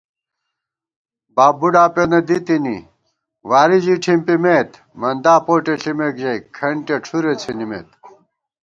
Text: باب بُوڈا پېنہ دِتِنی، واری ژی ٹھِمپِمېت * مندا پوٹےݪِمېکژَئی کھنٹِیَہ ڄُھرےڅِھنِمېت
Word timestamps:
باب 1.35 1.53
بُوڈا 1.59 1.83
پېنہ 1.93 2.19
دِتِنی، 2.27 2.77
واری 3.49 3.79
ژی 3.83 3.95
ٹھِمپِمېت 4.03 4.71
* 4.85 4.99
مندا 4.99 5.35
پوٹےݪِمېکژَئی 5.45 6.39
کھنٹِیَہ 6.55 6.97
ڄُھرےڅِھنِمېت 7.05 7.89